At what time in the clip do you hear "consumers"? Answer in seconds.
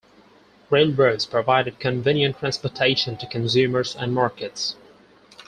3.27-3.95